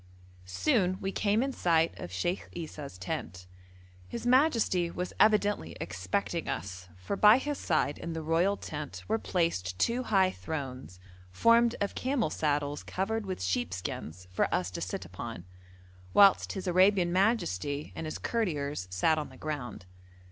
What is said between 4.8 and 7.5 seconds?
was evidently expecting us, for by